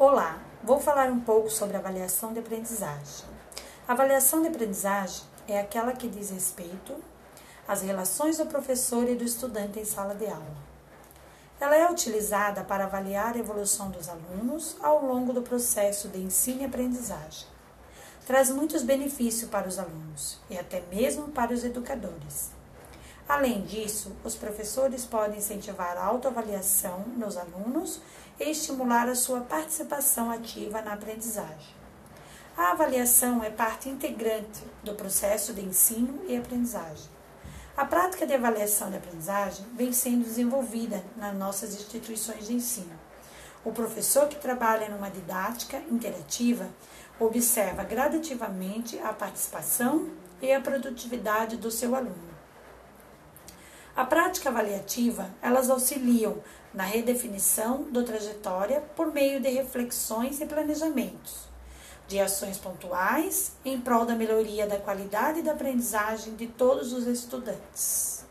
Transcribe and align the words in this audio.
Olá, 0.00 0.38
vou 0.62 0.78
falar 0.78 1.10
um 1.10 1.18
pouco 1.18 1.50
sobre 1.50 1.76
avaliação 1.76 2.32
de 2.32 2.38
aprendizagem. 2.38 3.26
A 3.88 3.94
avaliação 3.94 4.40
de 4.40 4.46
aprendizagem 4.46 5.24
é 5.48 5.58
aquela 5.58 5.92
que 5.92 6.06
diz 6.06 6.30
respeito 6.30 6.94
às 7.66 7.82
relações 7.82 8.38
do 8.38 8.46
professor 8.46 9.08
e 9.08 9.16
do 9.16 9.24
estudante 9.24 9.80
em 9.80 9.84
sala 9.84 10.14
de 10.14 10.26
aula. 10.26 10.56
Ela 11.58 11.74
é 11.74 11.90
utilizada 11.90 12.62
para 12.62 12.84
avaliar 12.84 13.34
a 13.34 13.38
evolução 13.40 13.90
dos 13.90 14.08
alunos 14.08 14.76
ao 14.80 15.04
longo 15.04 15.32
do 15.32 15.42
processo 15.42 16.06
de 16.06 16.20
ensino 16.20 16.62
e 16.62 16.66
aprendizagem. 16.66 17.48
Traz 18.24 18.50
muitos 18.50 18.84
benefícios 18.84 19.50
para 19.50 19.66
os 19.66 19.80
alunos 19.80 20.38
e 20.48 20.56
até 20.56 20.80
mesmo 20.92 21.26
para 21.32 21.52
os 21.52 21.64
educadores. 21.64 22.56
Além 23.28 23.60
disso, 23.60 24.16
os 24.24 24.34
professores 24.34 25.04
podem 25.04 25.36
incentivar 25.36 25.98
a 25.98 26.04
autoavaliação 26.04 27.00
nos 27.14 27.36
alunos 27.36 28.00
e 28.40 28.44
estimular 28.50 29.06
a 29.06 29.14
sua 29.14 29.42
participação 29.42 30.30
ativa 30.30 30.80
na 30.80 30.94
aprendizagem. 30.94 31.76
A 32.56 32.70
avaliação 32.70 33.44
é 33.44 33.50
parte 33.50 33.88
integrante 33.90 34.64
do 34.82 34.94
processo 34.94 35.52
de 35.52 35.60
ensino 35.60 36.24
e 36.26 36.38
aprendizagem. 36.38 37.06
A 37.76 37.84
prática 37.84 38.26
de 38.26 38.32
avaliação 38.32 38.90
de 38.90 38.96
aprendizagem 38.96 39.66
vem 39.74 39.92
sendo 39.92 40.24
desenvolvida 40.24 41.04
nas 41.14 41.36
nossas 41.36 41.74
instituições 41.74 42.46
de 42.46 42.54
ensino. 42.54 42.98
O 43.62 43.72
professor 43.72 44.26
que 44.26 44.36
trabalha 44.36 44.88
numa 44.88 45.10
didática 45.10 45.82
interativa 45.90 46.66
observa 47.20 47.84
gradativamente 47.84 48.98
a 49.00 49.12
participação 49.12 50.08
e 50.40 50.50
a 50.50 50.60
produtividade 50.60 51.58
do 51.58 51.70
seu 51.70 51.94
aluno. 51.94 52.37
A 53.98 54.04
prática 54.04 54.48
avaliativa, 54.48 55.28
elas 55.42 55.68
auxiliam 55.68 56.36
na 56.72 56.84
redefinição 56.84 57.90
da 57.90 58.04
trajetória 58.04 58.80
por 58.94 59.12
meio 59.12 59.40
de 59.40 59.48
reflexões 59.48 60.40
e 60.40 60.46
planejamentos, 60.46 61.48
de 62.06 62.20
ações 62.20 62.56
pontuais 62.56 63.56
em 63.64 63.80
prol 63.80 64.06
da 64.06 64.14
melhoria 64.14 64.68
da 64.68 64.78
qualidade 64.78 65.42
da 65.42 65.50
aprendizagem 65.50 66.36
de 66.36 66.46
todos 66.46 66.92
os 66.92 67.08
estudantes. 67.08 68.24